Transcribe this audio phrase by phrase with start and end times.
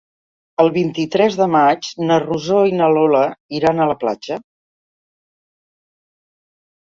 [0.61, 3.21] El vint-i-tres de maig na Rosó i na Lola
[3.57, 4.37] iran a la platja.